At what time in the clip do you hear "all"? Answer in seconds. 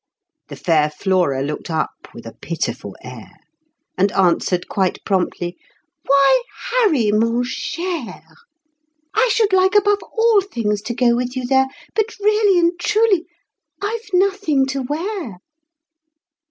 10.01-10.41